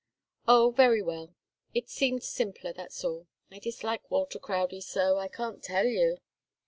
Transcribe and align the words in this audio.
"Oh, 0.47 0.71
very 0.71 1.03
well. 1.03 1.35
It 1.75 1.87
seemed 1.87 2.23
simpler, 2.23 2.73
that's 2.73 3.03
all. 3.05 3.27
I 3.51 3.59
dislike 3.59 4.09
Walter 4.09 4.39
Crowdie 4.39 4.81
so 4.81 5.19
I 5.19 5.27
can't 5.27 5.61
tell 5.61 5.85
you! 5.85 6.17